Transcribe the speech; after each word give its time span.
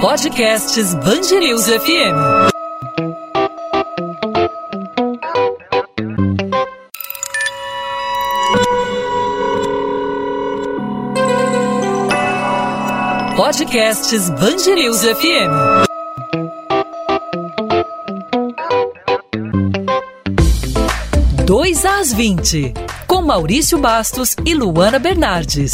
Podcasts 0.00 0.94
Bangerils 0.94 1.68
FM. 1.68 2.16
Podcasts 13.36 14.30
Bangerils 14.30 15.04
FM. 15.04 15.50
Dois 21.44 21.84
às 21.84 22.10
20, 22.14 22.72
com 23.06 23.20
Maurício 23.20 23.78
Bastos 23.78 24.34
e 24.46 24.54
Luana 24.54 24.98
Bernardes. 24.98 25.72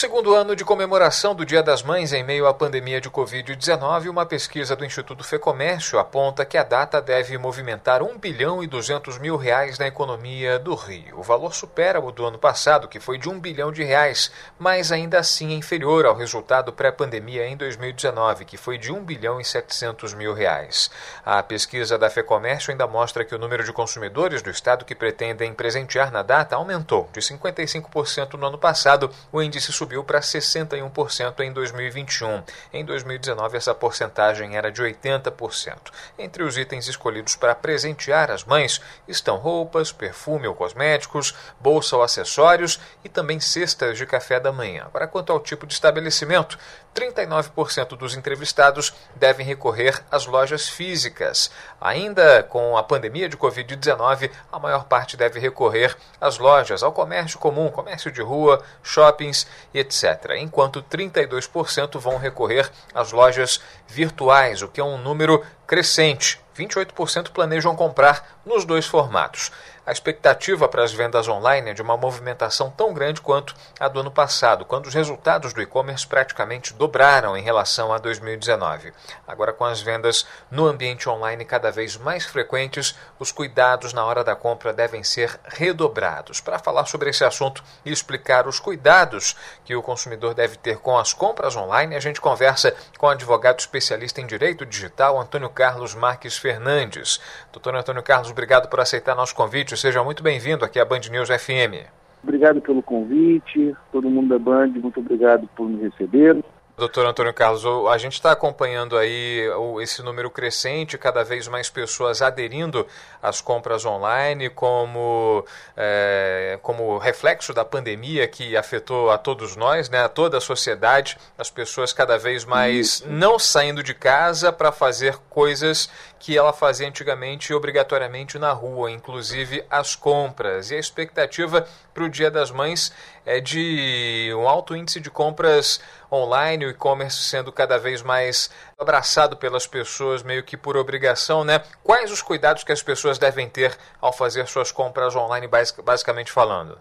Segundo 0.00 0.34
ano 0.34 0.56
de 0.56 0.64
comemoração 0.64 1.34
do 1.34 1.44
Dia 1.44 1.62
das 1.62 1.82
Mães 1.82 2.14
em 2.14 2.24
meio 2.24 2.46
à 2.46 2.54
pandemia 2.54 3.02
de 3.02 3.10
Covid-19, 3.10 4.08
uma 4.08 4.24
pesquisa 4.24 4.74
do 4.74 4.82
Instituto 4.82 5.22
Fecomércio 5.22 5.98
aponta 5.98 6.42
que 6.46 6.56
a 6.56 6.62
data 6.62 7.02
deve 7.02 7.36
movimentar 7.36 8.02
1 8.02 8.16
bilhão 8.16 8.62
e 8.62 8.66
200 8.66 9.18
mil 9.18 9.36
reais 9.36 9.78
na 9.78 9.86
economia 9.86 10.58
do 10.58 10.74
Rio. 10.74 11.18
O 11.18 11.22
valor 11.22 11.54
supera 11.54 12.00
o 12.00 12.10
do 12.10 12.24
ano 12.24 12.38
passado, 12.38 12.88
que 12.88 12.98
foi 12.98 13.18
de 13.18 13.28
1 13.28 13.38
bilhão 13.40 13.70
de 13.70 13.84
reais, 13.84 14.32
mas 14.58 14.90
ainda 14.90 15.18
assim 15.18 15.52
é 15.52 15.56
inferior 15.56 16.06
ao 16.06 16.16
resultado 16.16 16.72
pré-pandemia 16.72 17.46
em 17.46 17.54
2019, 17.54 18.46
que 18.46 18.56
foi 18.56 18.78
de 18.78 18.90
1 18.90 19.04
bilhão 19.04 19.38
e 19.38 19.44
700 19.44 20.14
mil 20.14 20.32
reais. 20.32 20.90
A 21.22 21.42
pesquisa 21.42 21.98
da 21.98 22.08
Fecomércio 22.08 22.70
ainda 22.70 22.86
mostra 22.86 23.22
que 23.22 23.34
o 23.34 23.38
número 23.38 23.64
de 23.64 23.72
consumidores 23.74 24.40
do 24.40 24.48
estado 24.48 24.86
que 24.86 24.94
pretendem 24.94 25.52
presentear 25.52 26.10
na 26.10 26.22
data 26.22 26.56
aumentou 26.56 27.06
de 27.12 27.20
55% 27.20 28.38
no 28.38 28.46
ano 28.46 28.56
passado. 28.56 29.10
O 29.30 29.42
índice 29.42 29.70
subiu 29.70 29.89
para 30.04 30.20
61% 30.20 31.40
em 31.40 31.52
2021. 31.52 32.42
Em 32.72 32.84
2019, 32.84 33.56
essa 33.56 33.74
porcentagem 33.74 34.56
era 34.56 34.70
de 34.70 34.80
80%. 34.80 35.76
Entre 36.18 36.42
os 36.42 36.56
itens 36.56 36.86
escolhidos 36.86 37.34
para 37.34 37.54
presentear 37.54 38.30
as 38.30 38.44
mães 38.44 38.80
estão 39.08 39.36
roupas, 39.36 39.90
perfume 39.90 40.46
ou 40.46 40.54
cosméticos, 40.54 41.34
bolsa 41.58 41.96
ou 41.96 42.02
acessórios 42.02 42.80
e 43.04 43.08
também 43.08 43.40
cestas 43.40 43.98
de 43.98 44.06
café 44.06 44.38
da 44.38 44.52
manhã. 44.52 44.84
Agora, 44.86 45.08
quanto 45.08 45.32
ao 45.32 45.40
tipo 45.40 45.66
de 45.66 45.74
estabelecimento, 45.74 46.56
39% 46.94 47.96
dos 47.96 48.16
entrevistados 48.16 48.92
devem 49.14 49.46
recorrer 49.46 50.02
às 50.10 50.26
lojas 50.26 50.68
físicas. 50.68 51.50
Ainda 51.80 52.42
com 52.42 52.76
a 52.76 52.82
pandemia 52.82 53.28
de 53.28 53.36
Covid-19, 53.36 54.30
a 54.50 54.58
maior 54.58 54.84
parte 54.84 55.16
deve 55.16 55.38
recorrer 55.38 55.96
às 56.20 56.38
lojas, 56.38 56.82
ao 56.82 56.92
comércio 56.92 57.38
comum, 57.38 57.70
comércio 57.70 58.10
de 58.10 58.20
rua, 58.20 58.62
shoppings 58.82 59.46
e 59.72 59.79
etc. 59.80 60.36
Enquanto 60.38 60.82
32% 60.82 61.98
vão 61.98 62.18
recorrer 62.18 62.70
às 62.94 63.12
lojas 63.12 63.60
virtuais, 63.88 64.62
o 64.62 64.68
que 64.68 64.80
é 64.80 64.84
um 64.84 64.98
número 64.98 65.44
crescente. 65.70 66.40
28% 66.58 67.30
planejam 67.30 67.76
comprar 67.76 68.40
nos 68.44 68.64
dois 68.64 68.84
formatos. 68.84 69.52
A 69.86 69.92
expectativa 69.92 70.68
para 70.68 70.84
as 70.84 70.92
vendas 70.92 71.26
online 71.26 71.70
é 71.70 71.74
de 71.74 71.82
uma 71.82 71.96
movimentação 71.96 72.70
tão 72.70 72.92
grande 72.92 73.20
quanto 73.20 73.54
a 73.78 73.88
do 73.88 74.00
ano 74.00 74.10
passado, 74.10 74.64
quando 74.64 74.86
os 74.86 74.94
resultados 74.94 75.52
do 75.52 75.60
e-commerce 75.60 76.06
praticamente 76.06 76.74
dobraram 76.74 77.36
em 77.36 77.42
relação 77.42 77.92
a 77.92 77.98
2019. 77.98 78.92
Agora, 79.26 79.52
com 79.52 79.64
as 79.64 79.80
vendas 79.80 80.26
no 80.50 80.66
ambiente 80.66 81.08
online 81.08 81.44
cada 81.44 81.72
vez 81.72 81.96
mais 81.96 82.24
frequentes, 82.24 82.94
os 83.18 83.32
cuidados 83.32 83.92
na 83.92 84.04
hora 84.04 84.22
da 84.22 84.36
compra 84.36 84.72
devem 84.72 85.02
ser 85.02 85.40
redobrados. 85.44 86.40
Para 86.40 86.58
falar 86.58 86.84
sobre 86.84 87.10
esse 87.10 87.24
assunto 87.24 87.64
e 87.84 87.90
explicar 87.90 88.46
os 88.46 88.60
cuidados 88.60 89.34
que 89.64 89.74
o 89.74 89.82
consumidor 89.82 90.34
deve 90.34 90.56
ter 90.56 90.78
com 90.78 90.96
as 90.98 91.12
compras 91.12 91.56
online, 91.56 91.96
a 91.96 92.00
gente 92.00 92.20
conversa 92.20 92.76
com 92.98 93.06
o 93.06 93.10
advogado 93.10 93.58
especialista 93.58 94.20
em 94.20 94.26
direito 94.26 94.64
digital, 94.64 95.18
Antônio 95.18 95.48
Carlos 95.60 95.94
Marques 95.94 96.38
Fernandes. 96.38 97.20
Doutor 97.52 97.76
Antônio 97.76 98.02
Carlos, 98.02 98.30
obrigado 98.30 98.70
por 98.70 98.80
aceitar 98.80 99.14
nosso 99.14 99.34
convite. 99.34 99.76
Seja 99.76 100.02
muito 100.02 100.22
bem-vindo 100.22 100.64
aqui 100.64 100.80
à 100.80 100.86
Band 100.86 101.00
News 101.10 101.28
FM. 101.28 101.84
Obrigado 102.24 102.62
pelo 102.62 102.82
convite, 102.82 103.76
todo 103.92 104.08
mundo 104.08 104.30
da 104.30 104.38
Band, 104.38 104.68
muito 104.68 105.00
obrigado 105.00 105.46
por 105.54 105.68
me 105.68 105.82
receber. 105.82 106.42
Doutor 106.80 107.04
Antônio 107.04 107.34
Carlos, 107.34 107.62
a 107.92 107.98
gente 107.98 108.14
está 108.14 108.32
acompanhando 108.32 108.96
aí 108.96 109.44
esse 109.82 110.02
número 110.02 110.30
crescente, 110.30 110.96
cada 110.96 111.22
vez 111.22 111.46
mais 111.46 111.68
pessoas 111.68 112.22
aderindo 112.22 112.86
às 113.22 113.42
compras 113.42 113.84
online, 113.84 114.48
como, 114.48 115.44
é, 115.76 116.58
como 116.62 116.96
reflexo 116.96 117.52
da 117.52 117.66
pandemia 117.66 118.26
que 118.26 118.56
afetou 118.56 119.10
a 119.10 119.18
todos 119.18 119.56
nós, 119.56 119.90
né, 119.90 120.02
a 120.02 120.08
toda 120.08 120.38
a 120.38 120.40
sociedade, 120.40 121.18
as 121.36 121.50
pessoas 121.50 121.92
cada 121.92 122.16
vez 122.16 122.46
mais 122.46 123.04
não 123.06 123.38
saindo 123.38 123.82
de 123.82 123.92
casa 123.92 124.50
para 124.50 124.72
fazer 124.72 125.18
coisas 125.28 125.90
que 126.18 126.36
ela 126.36 126.52
fazia 126.52 126.88
antigamente 126.88 127.52
obrigatoriamente 127.52 128.38
na 128.38 128.52
rua, 128.52 128.90
inclusive 128.90 129.62
as 129.70 129.94
compras. 129.94 130.70
E 130.70 130.76
a 130.76 130.78
expectativa 130.78 131.66
para 131.92 132.04
o 132.04 132.08
Dia 132.08 132.30
das 132.30 132.50
Mães 132.50 132.90
é 133.24 133.40
de 133.40 134.32
um 134.34 134.48
alto 134.48 134.74
índice 134.74 135.00
de 135.00 135.10
compras 135.10 135.80
online, 136.10 136.66
o 136.66 136.70
e-commerce 136.70 137.18
sendo 137.18 137.52
cada 137.52 137.78
vez 137.78 138.02
mais 138.02 138.50
abraçado 138.78 139.36
pelas 139.36 139.66
pessoas, 139.66 140.22
meio 140.22 140.42
que 140.42 140.56
por 140.56 140.76
obrigação, 140.76 141.44
né? 141.44 141.62
Quais 141.82 142.10
os 142.10 142.22
cuidados 142.22 142.64
que 142.64 142.72
as 142.72 142.82
pessoas 142.82 143.18
devem 143.18 143.48
ter 143.48 143.76
ao 144.00 144.12
fazer 144.12 144.46
suas 144.46 144.72
compras 144.72 145.14
online, 145.14 145.48
basicamente 145.84 146.32
falando? 146.32 146.78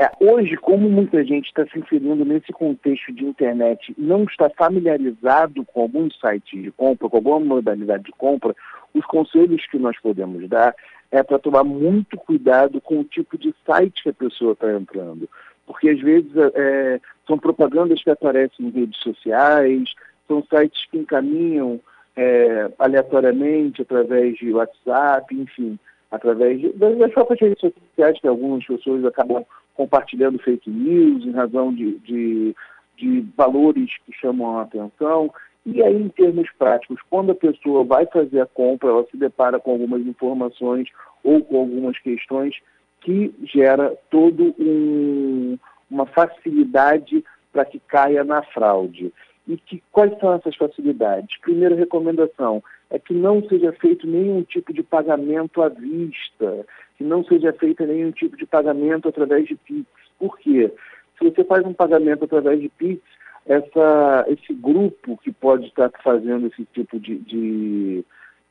É, 0.00 0.10
hoje, 0.18 0.56
como 0.56 0.88
muita 0.88 1.22
gente 1.22 1.48
está 1.48 1.66
se 1.66 1.78
inserindo 1.78 2.24
nesse 2.24 2.50
contexto 2.54 3.12
de 3.12 3.22
internet 3.22 3.94
não 3.98 4.24
está 4.24 4.48
familiarizado 4.48 5.62
com 5.66 5.82
alguns 5.82 6.18
sites 6.18 6.62
de 6.62 6.70
compra, 6.70 7.06
com 7.06 7.18
alguma 7.18 7.40
modalidade 7.40 8.04
de 8.04 8.12
compra, 8.12 8.56
os 8.94 9.04
conselhos 9.04 9.66
que 9.66 9.78
nós 9.78 10.00
podemos 10.00 10.48
dar 10.48 10.74
é 11.10 11.22
para 11.22 11.38
tomar 11.38 11.64
muito 11.64 12.16
cuidado 12.16 12.80
com 12.80 13.00
o 13.00 13.04
tipo 13.04 13.36
de 13.36 13.54
site 13.66 14.02
que 14.02 14.08
a 14.08 14.14
pessoa 14.14 14.54
está 14.54 14.72
entrando. 14.72 15.28
Porque 15.66 15.90
às 15.90 16.00
vezes 16.00 16.32
é, 16.54 16.98
são 17.26 17.38
propagandas 17.38 18.02
que 18.02 18.08
aparecem 18.08 18.68
em 18.68 18.70
redes 18.70 18.98
sociais, 19.02 19.92
são 20.26 20.42
sites 20.44 20.82
que 20.90 20.96
encaminham 20.96 21.78
é, 22.16 22.70
aleatoriamente 22.78 23.82
através 23.82 24.34
de 24.38 24.50
WhatsApp, 24.50 25.34
enfim, 25.34 25.78
através 26.10 26.58
de, 26.58 26.70
das 26.72 27.12
próprias 27.12 27.40
redes 27.40 27.60
sociais 27.60 28.18
que 28.18 28.26
algumas 28.26 28.64
pessoas 28.64 29.04
acabam 29.04 29.44
compartilhando 29.80 30.38
fake 30.38 30.68
news 30.68 31.24
em 31.24 31.30
razão 31.30 31.72
de, 31.72 31.96
de, 32.00 32.54
de 32.98 33.26
valores 33.34 33.90
que 34.04 34.12
chamam 34.12 34.58
a 34.58 34.62
atenção. 34.62 35.32
E 35.64 35.82
aí, 35.82 35.96
em 35.96 36.10
termos 36.10 36.50
práticos, 36.58 37.00
quando 37.08 37.32
a 37.32 37.34
pessoa 37.34 37.82
vai 37.82 38.04
fazer 38.04 38.42
a 38.42 38.46
compra, 38.46 38.90
ela 38.90 39.06
se 39.10 39.16
depara 39.16 39.58
com 39.58 39.70
algumas 39.70 40.06
informações 40.06 40.86
ou 41.24 41.42
com 41.42 41.60
algumas 41.60 41.98
questões 41.98 42.54
que 43.00 43.34
gera 43.54 43.96
todo 44.10 44.54
um, 44.58 45.58
uma 45.90 46.04
facilidade 46.04 47.24
para 47.50 47.64
que 47.64 47.80
caia 47.80 48.22
na 48.22 48.42
fraude. 48.42 49.10
E 49.48 49.56
que, 49.56 49.82
quais 49.90 50.12
são 50.18 50.34
essas 50.34 50.54
facilidades? 50.56 51.40
Primeira 51.40 51.74
recomendação 51.74 52.62
é 52.90 52.98
que 52.98 53.14
não 53.14 53.42
seja 53.48 53.72
feito 53.72 54.06
nenhum 54.06 54.42
tipo 54.42 54.72
de 54.72 54.82
pagamento 54.82 55.62
à 55.62 55.68
vista, 55.68 56.66
que 56.98 57.04
não 57.04 57.24
seja 57.24 57.52
feito 57.52 57.86
nenhum 57.86 58.10
tipo 58.10 58.36
de 58.36 58.44
pagamento 58.44 59.08
através 59.08 59.46
de 59.46 59.54
PIX. 59.54 59.86
Por 60.18 60.36
quê? 60.38 60.70
Se 61.16 61.24
você 61.24 61.44
faz 61.44 61.64
um 61.64 61.72
pagamento 61.72 62.24
através 62.24 62.60
de 62.60 62.68
PIX, 62.68 63.00
essa, 63.46 64.26
esse 64.28 64.52
grupo 64.52 65.16
que 65.18 65.32
pode 65.32 65.66
estar 65.66 65.90
fazendo 66.02 66.48
esse 66.48 66.64
tipo 66.72 66.98
de, 66.98 67.16
de, 67.18 68.04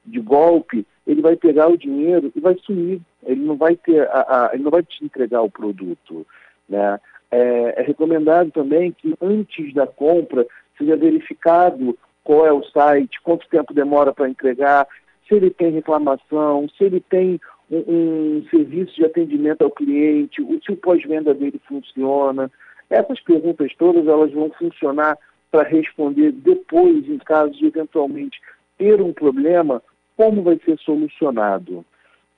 de, 0.05 0.19
golpe, 0.19 0.85
ele 1.05 1.21
vai 1.21 1.35
pegar 1.35 1.67
o 1.67 1.77
dinheiro 1.77 2.31
e 2.35 2.39
vai 2.39 2.57
sumir. 2.65 3.01
Ele 3.23 3.41
não 3.41 3.57
vai 3.57 3.75
ter, 3.75 4.07
a, 4.07 4.47
a, 4.47 4.49
ele 4.53 4.63
não 4.63 4.71
vai 4.71 4.83
te 4.83 5.03
entregar 5.03 5.41
o 5.41 5.51
produto. 5.51 6.25
Né? 6.67 6.99
É, 7.29 7.81
é 7.81 7.83
recomendado 7.83 8.51
também 8.51 8.91
que 8.91 9.13
antes 9.21 9.73
da 9.73 9.85
compra 9.85 10.47
seja 10.77 10.95
verificado 10.95 11.97
qual 12.29 12.45
é 12.45 12.53
o 12.53 12.63
site, 12.65 13.19
quanto 13.23 13.49
tempo 13.49 13.73
demora 13.73 14.13
para 14.13 14.29
entregar, 14.29 14.87
se 15.27 15.33
ele 15.33 15.49
tem 15.49 15.71
reclamação, 15.71 16.69
se 16.77 16.83
ele 16.83 16.99
tem 16.99 17.41
um, 17.71 17.77
um 17.77 18.45
serviço 18.51 18.93
de 18.93 19.03
atendimento 19.03 19.63
ao 19.63 19.71
cliente, 19.71 20.45
se 20.63 20.71
o 20.71 20.77
pós-venda 20.77 21.33
dele 21.33 21.59
funciona, 21.67 22.51
essas 22.87 23.19
perguntas 23.21 23.73
todas 23.79 24.05
elas 24.05 24.31
vão 24.31 24.51
funcionar 24.51 25.17
para 25.49 25.67
responder 25.67 26.31
depois, 26.31 27.09
em 27.09 27.17
caso 27.17 27.53
de 27.53 27.65
eventualmente 27.65 28.39
ter 28.77 29.01
um 29.01 29.11
problema, 29.11 29.81
como 30.15 30.43
vai 30.43 30.59
ser 30.63 30.77
solucionado. 30.77 31.83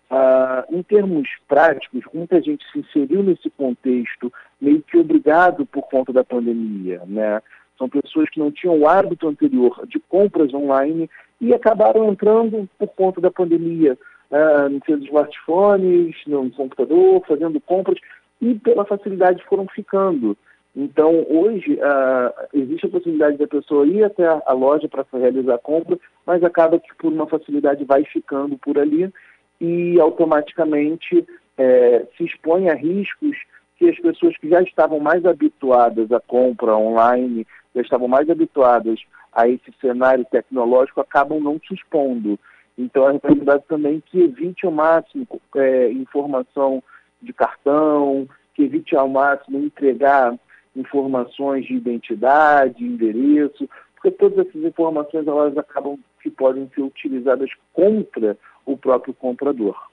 Ah, 0.09 0.63
em 0.69 0.81
termos 0.83 1.27
práticos, 1.49 2.05
muita 2.13 2.41
gente 2.41 2.63
se 2.71 2.79
inseriu 2.79 3.23
nesse 3.23 3.49
contexto 3.49 4.31
meio 4.61 4.81
que 4.83 4.97
obrigado 4.97 5.65
por 5.65 5.81
conta 5.89 6.13
da 6.13 6.23
pandemia. 6.23 7.01
Né? 7.05 7.41
São 7.77 7.89
pessoas 7.89 8.29
que 8.29 8.39
não 8.39 8.51
tinham 8.51 8.77
o 8.79 8.87
hábito 8.87 9.27
anterior 9.27 9.85
de 9.87 9.99
compras 9.99 10.53
online 10.53 11.09
e 11.39 11.53
acabaram 11.53 12.09
entrando 12.09 12.69
por 12.77 12.87
conta 12.89 13.19
da 13.19 13.31
pandemia 13.31 13.97
ah, 14.31 14.69
nos 14.69 14.83
seus 14.85 15.03
smartphones, 15.03 16.15
no 16.27 16.49
computador, 16.51 17.23
fazendo 17.27 17.59
compras 17.59 17.97
e 18.39 18.55
pela 18.55 18.85
facilidade 18.85 19.43
foram 19.45 19.67
ficando. 19.67 20.37
Então, 20.75 21.25
hoje, 21.29 21.73
uh, 21.73 22.47
existe 22.53 22.85
a 22.85 22.89
possibilidade 22.89 23.37
da 23.37 23.45
pessoa 23.45 23.85
ir 23.85 24.05
até 24.05 24.25
a 24.25 24.53
loja 24.53 24.87
para 24.87 25.05
realizar 25.11 25.55
a 25.55 25.59
compra, 25.59 25.99
mas 26.25 26.41
acaba 26.43 26.79
que 26.79 26.95
por 26.95 27.11
uma 27.11 27.27
facilidade 27.27 27.83
vai 27.83 28.05
ficando 28.05 28.57
por 28.57 28.79
ali 28.79 29.11
e 29.59 29.99
automaticamente 29.99 31.25
é, 31.57 32.07
se 32.17 32.23
expõe 32.23 32.69
a 32.69 32.73
riscos 32.73 33.37
que 33.77 33.89
as 33.89 33.99
pessoas 33.99 34.35
que 34.37 34.49
já 34.49 34.61
estavam 34.61 34.99
mais 34.99 35.25
habituadas 35.25 36.11
à 36.11 36.21
compra 36.21 36.75
online, 36.75 37.45
já 37.75 37.81
estavam 37.81 38.07
mais 38.07 38.29
habituadas 38.29 38.99
a 39.31 39.47
esse 39.47 39.71
cenário 39.79 40.25
tecnológico, 40.25 41.01
acabam 41.01 41.39
não 41.39 41.59
se 41.67 41.73
expondo. 41.73 42.39
Então, 42.77 43.05
a 43.05 43.11
recomendado 43.11 43.63
também 43.67 44.01
que 44.05 44.21
evite 44.21 44.65
ao 44.65 44.71
máximo 44.71 45.27
é, 45.55 45.91
informação 45.91 46.83
de 47.21 47.33
cartão, 47.33 48.27
que 48.53 48.63
evite 48.63 48.95
ao 48.95 49.07
máximo 49.07 49.59
entregar 49.59 50.37
informações 50.75 51.65
de 51.65 51.75
identidade, 51.75 52.83
endereço, 52.83 53.69
porque 53.93 54.11
todas 54.11 54.47
essas 54.47 54.63
informações 54.63 55.27
elas 55.27 55.57
acabam 55.57 55.97
que 56.21 56.29
podem 56.29 56.69
ser 56.73 56.81
utilizadas 56.81 57.49
contra 57.73 58.37
o 58.65 58.77
próprio 58.77 59.13
comprador. 59.13 59.90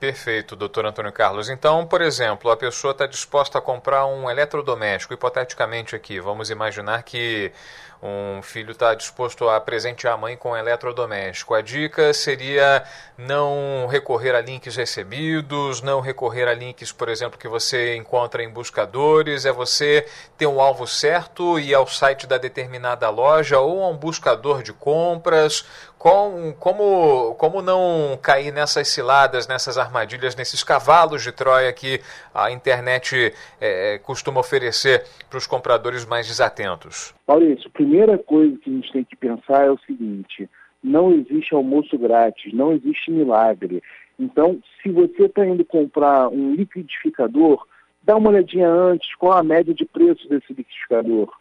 Perfeito, 0.00 0.54
doutor 0.54 0.86
Antônio 0.86 1.10
Carlos. 1.10 1.50
Então, 1.50 1.84
por 1.84 2.00
exemplo, 2.00 2.52
a 2.52 2.56
pessoa 2.56 2.92
está 2.92 3.04
disposta 3.04 3.58
a 3.58 3.60
comprar 3.60 4.06
um 4.06 4.30
eletrodoméstico, 4.30 5.12
hipoteticamente 5.12 5.96
aqui, 5.96 6.20
vamos 6.20 6.50
imaginar 6.50 7.02
que 7.02 7.50
um 8.00 8.40
filho 8.42 8.70
está 8.70 8.94
disposto 8.94 9.48
a 9.48 9.60
presentear 9.60 10.14
a 10.14 10.16
mãe 10.16 10.36
com 10.36 10.52
um 10.52 10.56
eletrodoméstico. 10.56 11.52
A 11.52 11.60
dica 11.60 12.12
seria 12.14 12.84
não 13.16 13.88
recorrer 13.90 14.36
a 14.36 14.40
links 14.40 14.76
recebidos, 14.76 15.82
não 15.82 16.00
recorrer 16.00 16.46
a 16.46 16.54
links, 16.54 16.92
por 16.92 17.08
exemplo, 17.08 17.36
que 17.36 17.48
você 17.48 17.96
encontra 17.96 18.42
em 18.42 18.48
buscadores, 18.48 19.44
é 19.44 19.50
você 19.50 20.06
ter 20.36 20.46
um 20.46 20.60
alvo 20.60 20.86
certo 20.86 21.58
e 21.58 21.74
ao 21.74 21.88
site 21.88 22.24
da 22.24 22.38
determinada 22.38 23.10
loja 23.10 23.58
ou 23.58 23.82
a 23.82 23.88
um 23.88 23.96
buscador 23.96 24.62
de 24.62 24.72
compras, 24.72 25.64
com, 25.98 26.54
como, 26.60 27.34
como 27.34 27.60
não 27.60 28.16
cair 28.22 28.52
nessas 28.52 28.88
ciladas, 28.88 29.48
nessas 29.48 29.76
armadilhas, 29.76 30.36
nesses 30.36 30.62
cavalos 30.62 31.22
de 31.22 31.32
Troia 31.32 31.72
que 31.72 32.00
a 32.32 32.50
internet 32.52 33.34
é, 33.60 33.98
costuma 33.98 34.40
oferecer 34.40 35.04
para 35.28 35.38
os 35.38 35.46
compradores 35.46 36.06
mais 36.06 36.26
desatentos? 36.26 37.14
Maurício, 37.26 37.68
a 37.68 37.72
primeira 37.72 38.16
coisa 38.16 38.56
que 38.58 38.70
a 38.70 38.72
gente 38.72 38.92
tem 38.92 39.04
que 39.04 39.16
pensar 39.16 39.66
é 39.66 39.70
o 39.70 39.78
seguinte: 39.78 40.48
não 40.82 41.12
existe 41.12 41.52
almoço 41.52 41.98
grátis, 41.98 42.52
não 42.52 42.72
existe 42.72 43.10
milagre. 43.10 43.82
Então, 44.18 44.60
se 44.80 44.90
você 44.90 45.24
está 45.24 45.44
indo 45.44 45.64
comprar 45.64 46.28
um 46.28 46.54
liquidificador, 46.54 47.66
dá 48.02 48.16
uma 48.16 48.30
olhadinha 48.30 48.68
antes 48.68 49.14
qual 49.16 49.32
a 49.32 49.42
média 49.42 49.74
de 49.74 49.84
preço 49.84 50.28
desse 50.28 50.52
liquidificador 50.52 51.32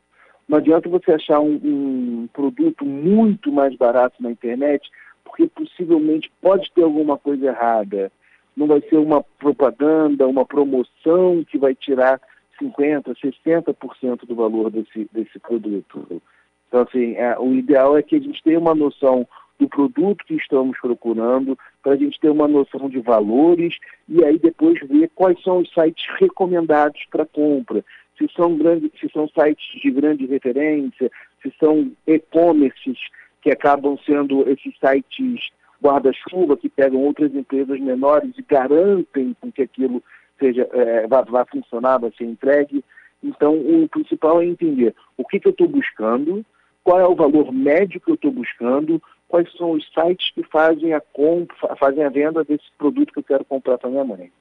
não 0.47 0.59
adianta 0.59 0.87
você 0.87 1.11
achar 1.11 1.39
um, 1.41 1.59
um 1.63 2.29
produto 2.31 2.85
muito 2.85 3.51
mais 3.51 3.75
barato 3.75 4.21
na 4.21 4.31
internet, 4.31 4.89
porque 5.25 5.47
possivelmente 5.47 6.31
pode 6.41 6.71
ter 6.71 6.83
alguma 6.83 7.17
coisa 7.17 7.47
errada. 7.47 8.11
Não 8.55 8.65
vai 8.65 8.81
ser 8.81 8.95
uma 8.95 9.21
propaganda, 9.21 10.27
uma 10.27 10.45
promoção 10.45 11.43
que 11.43 11.57
vai 11.57 11.75
tirar 11.75 12.21
50%, 12.61 13.13
60% 13.45 14.25
do 14.25 14.35
valor 14.35 14.71
desse, 14.71 15.07
desse 15.11 15.37
produto. 15.37 16.21
Então, 16.67 16.81
assim, 16.81 17.13
é, 17.15 17.37
o 17.37 17.53
ideal 17.53 17.97
é 17.97 18.01
que 18.01 18.15
a 18.15 18.19
gente 18.19 18.41
tenha 18.41 18.59
uma 18.59 18.73
noção 18.73 19.27
do 19.59 19.67
produto 19.67 20.23
que 20.25 20.35
estamos 20.35 20.77
procurando, 20.79 21.57
para 21.83 21.93
a 21.93 21.97
gente 21.97 22.19
ter 22.19 22.29
uma 22.29 22.47
noção 22.47 22.89
de 22.89 22.99
valores 22.99 23.75
e 24.07 24.23
aí 24.23 24.37
depois 24.37 24.79
ver 24.87 25.09
quais 25.15 25.41
são 25.41 25.59
os 25.59 25.73
sites 25.73 26.05
recomendados 26.19 27.03
para 27.09 27.25
compra 27.25 27.83
se 28.17 28.27
são, 28.35 28.57
grandes, 28.57 28.91
se 28.99 29.09
são 29.09 29.27
sites 29.27 29.81
de 29.81 29.91
grande 29.91 30.25
referência, 30.25 31.11
se 31.41 31.53
são 31.59 31.91
e-commerces 32.05 32.97
que 33.41 33.51
acabam 33.51 33.97
sendo 34.05 34.47
esses 34.49 34.73
sites 34.79 35.49
guarda-chuva 35.81 36.57
que 36.57 36.69
pegam 36.69 37.01
outras 37.01 37.33
empresas 37.33 37.79
menores 37.79 38.33
e 38.37 38.41
garantem 38.41 39.35
que 39.53 39.61
aquilo 39.61 40.03
seja 40.39 40.67
é, 40.71 41.07
vá, 41.07 41.21
vá 41.21 41.45
funcionar, 41.45 41.99
vá 41.99 42.09
ser 42.11 42.25
entregue. 42.25 42.83
Então, 43.23 43.55
o 43.55 43.87
principal 43.89 44.41
é 44.41 44.45
entender 44.45 44.95
o 45.17 45.25
que, 45.25 45.39
que 45.39 45.47
eu 45.47 45.51
estou 45.51 45.67
buscando, 45.67 46.45
qual 46.83 46.99
é 46.99 47.07
o 47.07 47.15
valor 47.15 47.51
médio 47.51 47.99
que 47.99 48.11
eu 48.11 48.15
estou 48.15 48.31
buscando, 48.31 49.01
quais 49.27 49.51
são 49.53 49.71
os 49.71 49.85
sites 49.93 50.31
que 50.31 50.43
fazem 50.43 50.93
a 50.93 51.01
compra, 51.01 51.75
fazem 51.75 52.03
a 52.03 52.09
venda 52.09 52.43
desse 52.43 52.65
produto 52.77 53.11
que 53.11 53.19
eu 53.19 53.23
quero 53.23 53.45
comprar 53.45 53.77
para 53.77 53.89
minha 53.89 54.05
mãe. 54.05 54.31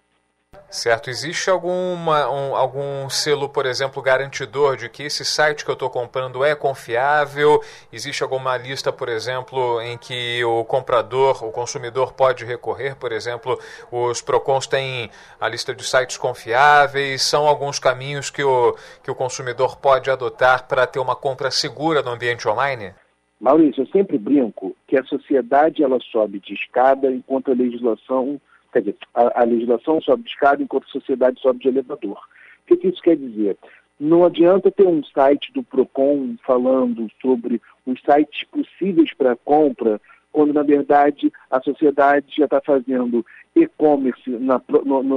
Certo. 0.69 1.09
Existe 1.09 1.49
alguma, 1.49 2.29
um, 2.29 2.55
algum 2.55 3.09
selo, 3.09 3.49
por 3.49 3.67
exemplo, 3.67 4.03
garantidor 4.03 4.77
de 4.77 4.89
que 4.89 5.05
esse 5.05 5.25
site 5.25 5.65
que 5.65 5.71
eu 5.71 5.75
estou 5.75 5.89
comprando 5.89 6.45
é 6.45 6.55
confiável? 6.55 7.61
Existe 7.93 8.23
alguma 8.23 8.57
lista, 8.57 8.93
por 8.93 9.09
exemplo, 9.09 9.81
em 9.81 9.97
que 9.97 10.45
o 10.45 10.65
comprador, 10.65 11.45
o 11.45 11.51
consumidor 11.51 12.13
pode 12.13 12.45
recorrer? 12.45 12.97
Por 12.97 13.13
exemplo, 13.13 13.59
os 13.91 14.21
PROCONs 14.21 14.67
têm 14.67 15.11
a 15.41 15.49
lista 15.49 15.75
de 15.75 15.85
sites 15.85 16.17
confiáveis? 16.17 17.23
São 17.23 17.47
alguns 17.47 17.79
caminhos 17.79 18.31
que 18.31 18.43
o, 18.43 18.77
que 19.03 19.11
o 19.11 19.15
consumidor 19.15 19.77
pode 19.77 20.11
adotar 20.11 20.67
para 20.67 20.87
ter 20.87 20.99
uma 20.99 21.17
compra 21.17 21.51
segura 21.51 22.03
no 22.03 22.11
ambiente 22.11 22.49
online? 22.49 22.93
Maurício, 23.41 23.83
eu 23.83 23.87
sempre 23.89 24.19
brinco 24.19 24.75
que 24.87 24.99
a 24.99 25.05
sociedade 25.05 25.83
ela 25.83 25.99
sobe 26.11 26.41
de 26.41 26.55
escada 26.55 27.11
enquanto 27.11 27.51
a 27.51 27.55
legislação 27.55 28.41
Quer 28.73 28.81
dizer, 28.81 28.97
a, 29.15 29.43
a 29.43 29.45
legislação 29.45 30.01
sobe 30.01 30.25
de 30.25 30.31
escada 30.31 30.63
enquanto 30.63 30.85
a 30.85 30.93
sociedade 30.93 31.41
sobe 31.41 31.61
de 31.61 31.69
elevador. 31.69 32.19
O 32.19 32.67
que, 32.67 32.77
que 32.77 32.89
isso 32.89 33.03
quer 33.03 33.17
dizer? 33.17 33.57
Não 33.99 34.25
adianta 34.25 34.71
ter 34.71 34.87
um 34.87 35.03
site 35.05 35.53
do 35.53 35.63
PROCON 35.63 36.37
falando 36.45 37.09
sobre 37.21 37.63
os 37.87 38.01
sites 38.03 38.45
possíveis 38.51 39.13
para 39.15 39.37
compra, 39.37 40.01
quando 40.33 40.53
na 40.53 40.63
verdade 40.63 41.33
a 41.51 41.61
sociedade 41.63 42.27
já 42.37 42.45
está 42.45 42.61
fazendo 42.61 43.25
e-commerce 43.55 44.29
na, 44.29 44.61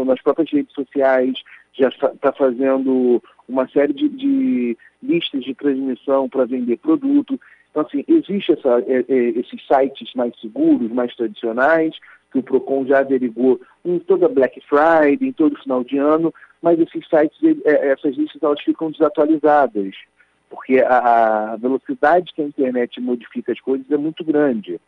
nas 0.05 0.21
próprias 0.21 0.49
redes 0.49 0.73
sociais, 0.73 1.33
já 1.73 1.89
está 1.89 2.31
fazendo 2.31 3.21
uma 3.47 3.67
série 3.67 3.93
de, 3.93 4.07
de 4.07 4.77
listas 5.03 5.43
de 5.43 5.53
transmissão 5.53 6.29
para 6.29 6.45
vender 6.45 6.77
produto. 6.77 7.39
Então, 7.71 7.83
assim, 7.83 8.03
existem 8.07 8.55
é, 8.87 9.05
é, 9.07 9.15
esses 9.39 9.65
sites 9.67 10.13
mais 10.15 10.33
seguros, 10.39 10.89
mais 10.91 11.13
tradicionais, 11.15 11.95
que 12.31 12.39
o 12.39 12.43
PROCON 12.43 12.85
já 12.85 12.99
averigou 12.99 13.59
em 13.83 13.99
toda 13.99 14.29
Black 14.29 14.61
Friday, 14.61 15.29
em 15.29 15.31
todo 15.31 15.59
final 15.61 15.83
de 15.83 15.97
ano, 15.97 16.33
mas 16.61 16.79
esses 16.79 17.07
sites, 17.07 17.37
é, 17.65 17.89
essas 17.89 18.15
listas, 18.15 18.41
elas 18.41 18.61
ficam 18.61 18.91
desatualizadas, 18.91 19.95
porque 20.49 20.79
a 20.79 21.55
velocidade 21.59 22.33
que 22.33 22.41
a 22.41 22.45
internet 22.45 22.99
modifica 22.99 23.51
as 23.51 23.59
coisas 23.59 23.89
é 23.89 23.97
muito 23.97 24.23
grande. 24.23 24.79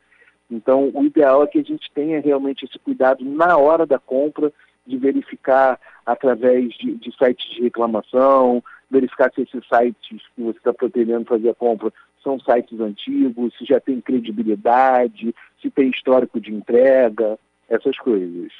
Então, 0.49 0.91
o 0.93 1.05
ideal 1.05 1.43
é 1.43 1.47
que 1.47 1.59
a 1.59 1.63
gente 1.63 1.89
tenha 1.93 2.19
realmente 2.19 2.65
esse 2.65 2.77
cuidado 2.79 3.23
na 3.23 3.57
hora 3.57 3.85
da 3.85 3.97
compra, 3.97 4.51
de 4.85 4.97
verificar 4.97 5.79
através 6.05 6.73
de, 6.73 6.95
de 6.95 7.15
sites 7.15 7.49
de 7.51 7.61
reclamação, 7.61 8.63
verificar 8.89 9.31
se 9.33 9.43
esses 9.43 9.63
sites 9.67 10.21
que 10.35 10.41
você 10.41 10.57
está 10.57 10.73
pretendendo 10.73 11.25
fazer 11.25 11.49
a 11.49 11.55
compra 11.55 11.93
são 12.23 12.39
sites 12.39 12.79
antigos, 12.79 13.53
se 13.57 13.65
já 13.65 13.79
tem 13.79 13.99
credibilidade, 13.99 15.33
se 15.61 15.69
tem 15.69 15.89
histórico 15.89 16.39
de 16.39 16.53
entrega, 16.53 17.37
essas 17.69 17.97
coisas. 17.97 18.51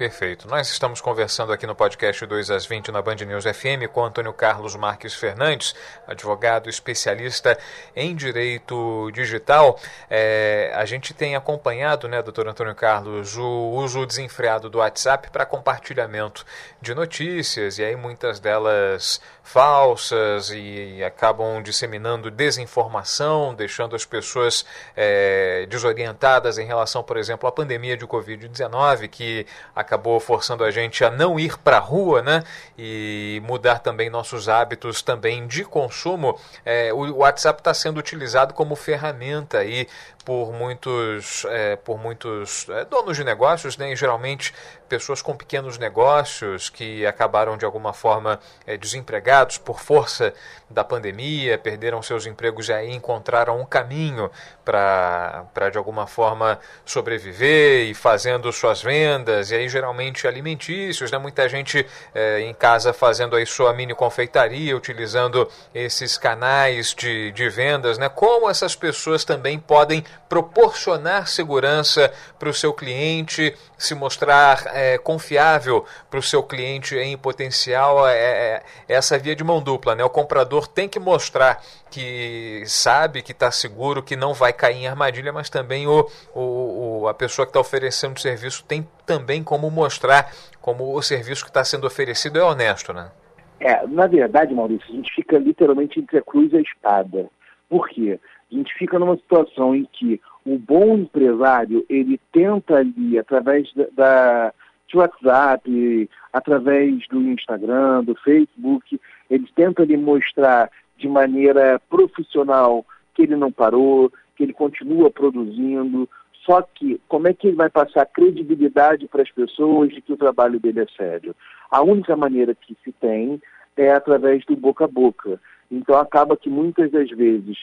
Perfeito. 0.00 0.48
Nós 0.48 0.70
estamos 0.70 0.98
conversando 0.98 1.52
aqui 1.52 1.66
no 1.66 1.74
podcast 1.74 2.24
2 2.24 2.50
às 2.50 2.64
20 2.64 2.90
na 2.90 3.02
Band 3.02 3.16
News 3.16 3.44
FM 3.44 3.86
com 3.92 4.02
Antônio 4.02 4.32
Carlos 4.32 4.74
Marques 4.74 5.12
Fernandes, 5.12 5.74
advogado 6.06 6.70
especialista 6.70 7.58
em 7.94 8.16
direito 8.16 9.10
digital. 9.12 9.78
É, 10.08 10.72
a 10.74 10.86
gente 10.86 11.12
tem 11.12 11.36
acompanhado, 11.36 12.08
né, 12.08 12.22
doutor 12.22 12.48
Antônio 12.48 12.74
Carlos, 12.74 13.36
o 13.36 13.72
uso 13.72 14.06
desenfreado 14.06 14.70
do 14.70 14.78
WhatsApp 14.78 15.28
para 15.30 15.44
compartilhamento 15.44 16.46
de 16.80 16.94
notícias, 16.94 17.76
e 17.76 17.84
aí 17.84 17.94
muitas 17.94 18.40
delas 18.40 19.20
falsas 19.42 20.50
e 20.50 21.02
acabam 21.04 21.60
disseminando 21.62 22.30
desinformação, 22.30 23.52
deixando 23.52 23.96
as 23.96 24.06
pessoas 24.06 24.64
é, 24.96 25.66
desorientadas 25.68 26.56
em 26.56 26.64
relação, 26.64 27.02
por 27.02 27.18
exemplo, 27.18 27.46
à 27.46 27.52
pandemia 27.52 27.96
de 27.98 28.06
Covid-19, 28.06 29.08
que 29.08 29.44
acabou 29.74 29.89
forçando 30.20 30.64
a 30.64 30.70
gente 30.70 31.04
a 31.04 31.10
não 31.10 31.38
ir 31.38 31.56
para 31.58 31.76
a 31.76 31.80
rua, 31.80 32.22
né? 32.22 32.44
E 32.78 33.40
mudar 33.44 33.78
também 33.78 34.10
nossos 34.10 34.48
hábitos 34.48 35.02
também 35.02 35.46
de 35.46 35.64
consumo. 35.64 36.38
É, 36.64 36.92
o 36.92 37.18
WhatsApp 37.18 37.60
está 37.60 37.72
sendo 37.72 37.98
utilizado 37.98 38.54
como 38.54 38.76
ferramenta 38.76 39.58
aí 39.58 39.86
por 40.24 40.52
muitos, 40.52 41.44
é, 41.46 41.76
por 41.76 41.98
muitos 41.98 42.68
é, 42.68 42.84
donos 42.84 43.16
de 43.16 43.24
negócios, 43.24 43.76
né, 43.76 43.92
e 43.92 43.96
geralmente 43.96 44.54
pessoas 44.88 45.22
com 45.22 45.36
pequenos 45.36 45.78
negócios 45.78 46.68
que 46.68 47.06
acabaram 47.06 47.56
de 47.56 47.64
alguma 47.64 47.92
forma 47.92 48.40
é, 48.66 48.76
desempregados 48.76 49.56
por 49.56 49.80
força 49.80 50.34
da 50.68 50.82
pandemia, 50.82 51.56
perderam 51.56 52.02
seus 52.02 52.26
empregos 52.26 52.68
e 52.68 52.72
aí 52.72 52.90
encontraram 52.90 53.60
um 53.60 53.64
caminho 53.64 54.30
para 54.64 55.70
de 55.70 55.78
alguma 55.78 56.06
forma 56.06 56.58
sobreviver 56.84 57.88
e 57.88 57.94
fazendo 57.94 58.52
suas 58.52 58.82
vendas, 58.82 59.50
e 59.50 59.54
aí 59.54 59.68
geralmente 59.68 60.26
alimentícios, 60.26 61.10
né? 61.10 61.18
muita 61.18 61.48
gente 61.48 61.86
é, 62.14 62.40
em 62.40 62.54
casa 62.54 62.92
fazendo 62.92 63.36
aí 63.36 63.46
sua 63.46 63.72
mini 63.72 63.94
confeitaria, 63.94 64.76
utilizando 64.76 65.48
esses 65.74 66.18
canais 66.18 66.94
de, 66.94 67.30
de 67.32 67.48
vendas, 67.48 67.96
né? 67.96 68.08
como 68.08 68.50
essas 68.50 68.74
pessoas 68.74 69.24
também 69.24 69.58
podem 69.58 70.04
proporcionar 70.28 71.26
segurança 71.26 72.12
para 72.38 72.48
o 72.48 72.54
seu 72.54 72.72
cliente, 72.72 73.54
se 73.76 73.94
mostrar 73.94 74.62
é, 74.74 74.96
confiável 74.96 75.84
para 76.08 76.20
o 76.20 76.22
seu 76.22 76.42
cliente 76.42 76.96
em 76.96 77.18
potencial, 77.18 78.06
é, 78.06 78.14
é, 78.14 78.62
essa 78.88 79.18
via 79.18 79.34
de 79.34 79.42
mão 79.42 79.60
dupla. 79.60 79.94
Né? 79.94 80.04
O 80.04 80.10
comprador 80.10 80.68
tem 80.68 80.88
que 80.88 81.00
mostrar 81.00 81.60
que 81.90 82.62
sabe 82.66 83.22
que 83.22 83.32
está 83.32 83.50
seguro, 83.50 84.02
que 84.02 84.14
não 84.14 84.32
vai 84.32 84.52
cair 84.52 84.76
em 84.76 84.86
armadilha, 84.86 85.32
mas 85.32 85.50
também 85.50 85.86
o, 85.86 86.08
o, 86.34 87.00
o 87.02 87.08
a 87.08 87.14
pessoa 87.14 87.44
que 87.44 87.50
está 87.50 87.60
oferecendo 87.60 88.16
o 88.16 88.20
serviço 88.20 88.64
tem 88.64 88.86
também 89.04 89.42
como 89.42 89.70
mostrar 89.70 90.32
como 90.60 90.94
o 90.94 91.02
serviço 91.02 91.42
que 91.44 91.50
está 91.50 91.64
sendo 91.64 91.86
oferecido 91.86 92.38
é 92.38 92.44
honesto, 92.44 92.92
né? 92.92 93.10
É, 93.58 93.86
na 93.86 94.06
verdade, 94.06 94.54
Maurício, 94.54 94.86
a 94.88 94.96
gente 94.96 95.12
fica 95.14 95.38
literalmente 95.38 96.00
entre 96.00 96.18
a 96.18 96.22
cruz 96.22 96.52
e 96.52 96.56
a 96.56 96.60
espada. 96.60 97.28
Por 97.68 97.88
quê? 97.88 98.18
A 98.50 98.54
gente 98.54 98.74
fica 98.74 98.98
numa 98.98 99.16
situação 99.16 99.74
em 99.74 99.86
que 99.92 100.20
o 100.44 100.58
bom 100.58 100.98
empresário, 100.98 101.84
ele 101.88 102.20
tenta 102.32 102.76
ali, 102.76 103.18
através 103.18 103.72
da, 103.74 103.86
da 103.92 104.54
de 104.90 104.96
WhatsApp, 104.96 106.10
através 106.32 107.06
do 107.08 107.20
Instagram, 107.22 108.02
do 108.02 108.14
Facebook, 108.16 109.00
ele 109.30 109.46
tenta 109.54 109.82
ali 109.82 109.96
mostrar 109.96 110.68
de 110.98 111.08
maneira 111.08 111.80
profissional 111.88 112.84
que 113.14 113.22
ele 113.22 113.36
não 113.36 113.52
parou, 113.52 114.12
que 114.34 114.42
ele 114.42 114.52
continua 114.52 115.10
produzindo. 115.10 116.08
Só 116.44 116.62
que 116.62 117.00
como 117.06 117.28
é 117.28 117.34
que 117.34 117.48
ele 117.48 117.56
vai 117.56 117.70
passar 117.70 118.04
credibilidade 118.06 119.06
para 119.06 119.22
as 119.22 119.30
pessoas 119.30 119.90
de 119.90 120.00
que 120.00 120.12
o 120.12 120.16
trabalho 120.16 120.58
dele 120.58 120.80
é 120.80 120.86
sério? 120.96 121.36
A 121.70 121.82
única 121.82 122.16
maneira 122.16 122.54
que 122.54 122.76
se 122.82 122.90
tem 122.92 123.40
é 123.76 123.92
através 123.92 124.44
do 124.44 124.56
boca 124.56 124.84
a 124.84 124.88
boca. 124.88 125.40
Então 125.70 125.96
acaba 125.96 126.36
que 126.36 126.50
muitas 126.50 126.90
das 126.90 127.08
vezes, 127.10 127.58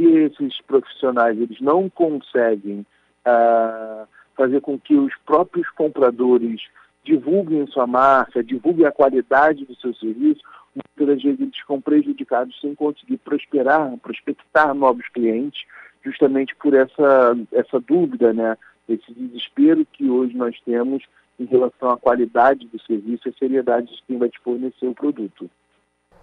se 0.00 0.06
esses 0.06 0.60
profissionais 0.62 1.38
eles 1.38 1.60
não 1.60 1.90
conseguem 1.90 2.86
uh, 3.26 4.08
fazer 4.34 4.62
com 4.62 4.78
que 4.78 4.94
os 4.94 5.12
próprios 5.26 5.68
compradores 5.70 6.62
divulguem 7.04 7.66
sua 7.66 7.86
marca, 7.86 8.42
divulguem 8.42 8.86
a 8.86 8.92
qualidade 8.92 9.66
do 9.66 9.76
seu 9.76 9.94
serviço, 9.94 10.40
muitas 10.74 11.22
vezes 11.22 11.40
eles 11.40 11.56
ficam 11.56 11.80
prejudicados 11.80 12.58
sem 12.60 12.74
conseguir 12.74 13.18
prosperar, 13.18 13.94
prospectar 13.98 14.74
novos 14.74 15.06
clientes, 15.08 15.64
justamente 16.02 16.54
por 16.56 16.72
essa, 16.72 17.36
essa 17.52 17.78
dúvida, 17.80 18.32
né, 18.32 18.56
esse 18.88 19.12
desespero 19.12 19.86
que 19.92 20.08
hoje 20.08 20.34
nós 20.34 20.58
temos 20.64 21.02
em 21.38 21.44
relação 21.44 21.90
à 21.90 21.96
qualidade 21.96 22.66
do 22.66 22.80
serviço 22.82 23.28
e 23.28 23.38
seriedade 23.38 23.94
de 23.94 24.02
quem 24.06 24.18
vai 24.18 24.28
te 24.28 24.38
fornecer 24.40 24.86
o 24.86 24.94
produto. 24.94 25.50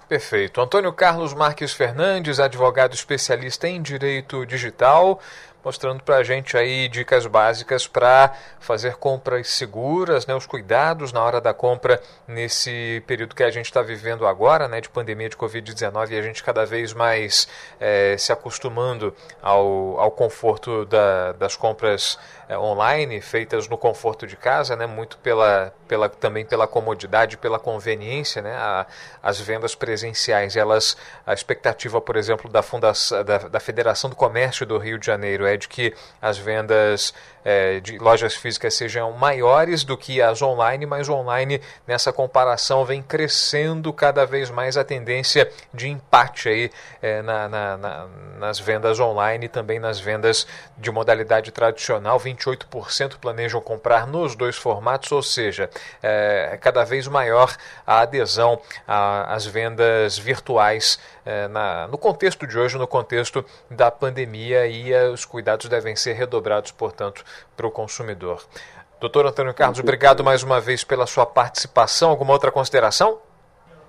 Perfeito. 0.08 0.62
Antônio 0.62 0.94
Carlos 0.94 1.34
Marques 1.34 1.74
Fernandes, 1.74 2.40
advogado 2.40 2.94
especialista 2.94 3.68
em 3.68 3.82
direito 3.82 4.46
digital, 4.46 5.20
mostrando 5.68 6.02
para 6.02 6.16
a 6.16 6.24
gente 6.24 6.56
aí 6.56 6.88
dicas 6.88 7.26
básicas 7.26 7.86
para 7.86 8.34
fazer 8.58 8.96
compras 8.96 9.50
seguras, 9.50 10.26
né, 10.26 10.34
os 10.34 10.46
cuidados 10.46 11.12
na 11.12 11.22
hora 11.22 11.42
da 11.42 11.54
compra 11.54 12.02
nesse 12.26 13.04
período 13.06 13.36
que 13.36 13.44
a 13.44 13.50
gente 13.50 13.66
está 13.66 13.82
vivendo 13.82 14.26
agora, 14.26 14.70
né, 14.70 14.80
de 14.80 14.88
pandemia 14.88 15.28
de 15.28 15.36
Covid-19 15.36 16.12
e 16.12 16.18
a 16.18 16.22
gente 16.22 16.42
cada 16.42 16.66
vez 16.66 16.94
mais 16.94 17.50
é, 17.82 18.16
se 18.18 18.32
acostumando 18.32 19.14
ao, 19.42 20.00
ao 20.00 20.10
conforto 20.10 20.86
da, 20.86 21.34
das 21.34 21.58
compras 21.58 22.18
é, 22.48 22.58
online, 22.58 23.20
feitas 23.20 23.68
no 23.68 23.78
conforto 23.78 24.26
de 24.26 24.38
casa, 24.38 24.74
né, 24.74 24.88
muito 24.88 25.18
pela, 25.18 25.74
pela, 25.86 26.08
também 26.08 26.46
pela 26.46 26.66
comodidade, 26.66 27.38
pela 27.38 27.60
conveniência, 27.60 28.42
né, 28.42 28.54
a, 28.56 28.86
as 29.22 29.38
vendas 29.38 29.76
presenciais, 29.76 30.56
elas, 30.56 30.96
a 31.26 31.34
expectativa, 31.34 32.00
por 32.00 32.16
exemplo, 32.16 32.50
da, 32.50 32.64
fundação, 32.64 33.22
da, 33.26 33.38
da 33.40 33.60
Federação 33.60 34.10
do 34.10 34.16
Comércio 34.16 34.66
do 34.66 34.78
Rio 34.78 34.98
de 34.98 35.06
Janeiro 35.06 35.46
é 35.46 35.57
de 35.58 35.68
que 35.68 35.94
as 36.22 36.38
vendas 36.38 37.14
é, 37.48 37.80
de 37.80 37.98
lojas 37.98 38.36
físicas 38.36 38.74
sejam 38.74 39.14
maiores 39.14 39.86
do 39.86 39.96
que 39.96 40.22
as 40.22 40.42
online, 40.42 40.86
mas 40.86 41.08
online 41.08 41.62
nessa 41.88 42.12
comparação 42.12 42.84
vem 42.84 43.02
crescendo 43.02 43.94
cada 43.94 44.26
vez 44.26 44.50
mais 44.50 44.76
a 44.76 44.84
tendência 44.84 45.50
de 45.74 45.88
empate 45.88 46.50
aí 46.50 46.72
é, 47.02 47.22
na, 47.22 47.48
na, 47.48 47.78
na, 47.78 48.08
nas 48.38 48.60
vendas 48.60 49.00
online 49.00 49.46
e 49.46 49.48
também 49.48 49.80
nas 49.80 49.98
vendas 49.98 50.46
de 50.78 50.92
modalidade 50.92 51.50
tradicional. 51.52 52.20
28% 52.20 53.16
planejam 53.16 53.62
comprar 53.62 54.06
nos 54.06 54.36
dois 54.36 54.58
formatos, 54.58 55.10
ou 55.14 55.24
seja, 55.24 55.70
é 56.04 56.58
cada 56.60 56.84
vez 56.84 57.08
maior 57.08 57.56
a 57.86 58.02
adesão 58.02 58.60
às 58.86 59.46
vendas 59.46 60.18
virtuais 60.18 61.00
é, 61.28 61.46
na, 61.50 61.90
no 61.90 61.98
contexto 61.98 62.48
de 62.48 62.58
hoje, 62.58 62.78
no 62.78 62.88
contexto 62.88 63.44
da 63.70 63.92
pandemia, 63.92 64.66
e 64.66 64.94
uh, 64.94 65.12
os 65.12 65.26
cuidados 65.26 65.68
devem 65.68 65.94
ser 65.94 66.14
redobrados, 66.14 66.72
portanto, 66.72 67.22
para 67.56 67.68
o 67.68 67.72
consumidor. 67.72 68.44
Doutor 69.00 69.28
Antônio 69.28 69.54
Carlos, 69.54 69.80
obrigado 69.80 70.24
mais 70.24 70.42
uma 70.42 70.60
vez 70.60 70.84
pela 70.84 71.06
sua 71.06 71.26
participação. 71.26 72.10
Alguma 72.10 72.34
outra 72.34 72.52
consideração? 72.52 73.20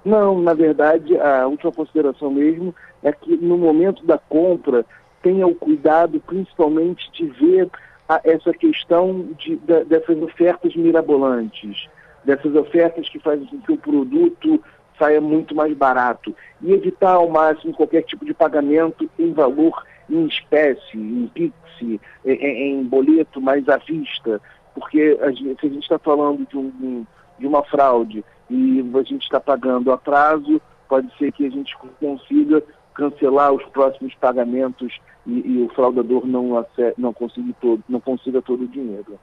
Não, 0.05 0.40
na 0.40 0.55
verdade, 0.55 1.19
a 1.19 1.47
última 1.47 1.73
consideração 1.73 2.31
mesmo 2.31 2.75
é 3.02 3.12
que 3.12 3.37
no 3.37 3.57
momento 3.57 4.05
da 4.05 4.19
compra 4.19 4.85
tenha 5.23 5.47
o 5.47 5.55
cuidado 5.55 6.21
principalmente 6.21 7.11
de 7.12 7.26
ver 7.26 7.71
a, 8.09 8.21
essa 8.25 8.52
questão 8.52 9.28
de, 9.38 9.57
de, 9.57 9.85
dessas 9.85 10.21
ofertas 10.23 10.75
mirabolantes, 10.76 11.88
dessas 12.25 12.55
ofertas 12.55 13.09
que 13.09 13.19
fazem 13.19 13.47
com 13.47 13.61
que 13.61 13.73
o 13.73 13.78
produto 13.78 14.62
saia 14.99 15.21
muito 15.21 15.55
mais 15.55 15.76
barato 15.76 16.35
e 16.61 16.73
evitar 16.73 17.12
ao 17.14 17.28
máximo 17.28 17.73
qualquer 17.73 18.02
tipo 18.02 18.25
de 18.25 18.35
pagamento 18.35 19.09
em 19.19 19.33
valor 19.33 19.85
em 20.09 20.27
espécie, 20.27 20.97
em 20.97 21.29
Pix, 21.29 21.55
em, 21.81 22.00
em 22.25 22.85
boleto, 22.85 23.41
mais 23.41 23.69
à 23.69 23.77
vista, 23.77 24.41
porque 24.75 25.19
a 25.21 25.31
gente, 25.31 25.61
se 25.61 25.67
a 25.67 25.69
gente 25.69 25.83
está 25.83 25.99
falando 25.99 26.47
de, 26.47 26.57
um, 26.57 27.07
de 27.38 27.47
uma 27.47 27.62
fraude 27.65 28.25
e 28.50 28.85
a 28.95 29.03
gente 29.03 29.23
está 29.23 29.41
pagando 29.41 29.93
a 29.93 29.99
prazo, 29.99 30.61
pode 30.88 31.09
ser 31.19 31.33
que 31.33 31.47
a 31.47 31.50
gente 31.50 31.77
consiga 32.00 32.62
cancelar 32.95 33.53
os 33.53 33.65
próximos 33.67 34.15
pagamentos 34.15 34.99
e, 35.27 35.38
e 35.47 35.62
o 35.62 35.69
fraudador 35.75 36.27
não, 36.27 36.67
não, 36.97 37.12
consiga 37.12 37.55
todo, 37.61 37.83
não 37.88 38.00
consiga 38.00 38.43
todo 38.43 38.65
o 38.65 38.69
dinheiro. 38.69 39.19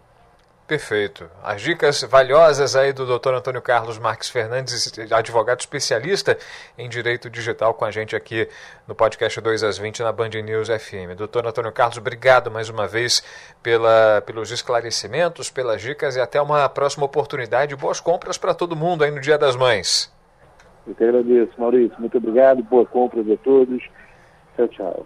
Perfeito. 0.67 1.29
As 1.43 1.61
dicas 1.61 2.01
valiosas 2.01 2.75
aí 2.75 2.91
do 2.91 3.05
Dr. 3.05 3.35
Antônio 3.35 3.61
Carlos 3.61 3.99
Marques 3.99 4.29
Fernandes, 4.29 4.91
advogado 5.11 5.59
especialista 5.59 6.35
em 6.75 6.89
direito 6.89 7.29
digital, 7.29 7.75
com 7.75 7.85
a 7.85 7.91
gente 7.91 8.15
aqui 8.15 8.47
no 8.87 8.95
podcast 8.95 9.39
2 9.39 9.63
às 9.63 9.77
20 9.77 10.01
na 10.01 10.11
Band 10.11 10.29
News 10.29 10.67
FM. 10.67 11.15
Doutor 11.15 11.45
Antônio 11.45 11.71
Carlos, 11.71 11.99
obrigado 11.99 12.49
mais 12.49 12.67
uma 12.67 12.87
vez 12.87 13.23
pela, 13.61 14.23
pelos 14.25 14.49
esclarecimentos, 14.49 15.51
pelas 15.51 15.83
dicas 15.83 16.15
e 16.15 16.19
até 16.19 16.41
uma 16.41 16.67
próxima 16.67 17.05
oportunidade. 17.05 17.75
Boas 17.75 17.99
compras 17.99 18.35
para 18.35 18.55
todo 18.55 18.75
mundo 18.75 19.03
aí 19.03 19.11
no 19.11 19.21
Dia 19.21 19.37
das 19.37 19.55
Mães. 19.55 20.11
Eu 20.87 20.95
que 20.95 21.03
agradeço, 21.03 21.51
Maurício. 21.59 21.95
Muito 21.99 22.17
obrigado. 22.17 22.63
Boas 22.63 22.89
compras 22.89 23.29
a 23.29 23.37
todos. 23.37 23.83
Tchau, 24.55 24.67
tchau. 24.69 25.05